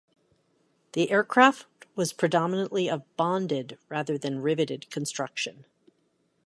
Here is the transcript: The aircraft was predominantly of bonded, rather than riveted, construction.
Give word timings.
The 0.93 1.11
aircraft 1.11 1.67
was 1.95 2.11
predominantly 2.11 2.89
of 2.89 3.03
bonded, 3.17 3.77
rather 3.87 4.17
than 4.17 4.39
riveted, 4.41 4.89
construction. 4.89 5.63